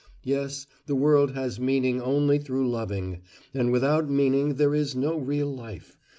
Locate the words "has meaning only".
1.35-2.39